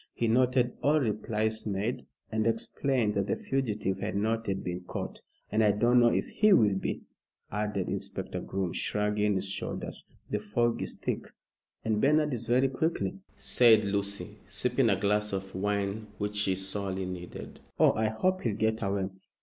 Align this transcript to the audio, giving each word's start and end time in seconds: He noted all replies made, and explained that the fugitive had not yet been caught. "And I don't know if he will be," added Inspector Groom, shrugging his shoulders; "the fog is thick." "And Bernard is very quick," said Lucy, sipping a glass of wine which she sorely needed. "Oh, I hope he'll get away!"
He 0.15 0.27
noted 0.27 0.73
all 0.81 0.99
replies 0.99 1.67
made, 1.67 2.07
and 2.31 2.47
explained 2.47 3.13
that 3.13 3.27
the 3.27 3.35
fugitive 3.35 3.99
had 3.99 4.15
not 4.15 4.47
yet 4.47 4.63
been 4.63 4.79
caught. 4.81 5.21
"And 5.51 5.63
I 5.63 5.69
don't 5.73 5.99
know 5.99 6.07
if 6.11 6.25
he 6.25 6.53
will 6.53 6.73
be," 6.73 7.03
added 7.51 7.87
Inspector 7.87 8.39
Groom, 8.41 8.73
shrugging 8.73 9.35
his 9.35 9.47
shoulders; 9.47 10.05
"the 10.27 10.39
fog 10.39 10.81
is 10.81 10.95
thick." 10.95 11.25
"And 11.85 12.01
Bernard 12.01 12.33
is 12.33 12.47
very 12.47 12.69
quick," 12.69 12.97
said 13.37 13.85
Lucy, 13.85 14.37
sipping 14.47 14.89
a 14.89 14.99
glass 14.99 15.33
of 15.33 15.53
wine 15.53 16.07
which 16.17 16.35
she 16.35 16.55
sorely 16.55 17.05
needed. 17.05 17.59
"Oh, 17.79 17.91
I 17.93 18.07
hope 18.07 18.41
he'll 18.41 18.55
get 18.57 18.81
away!" 18.81 19.11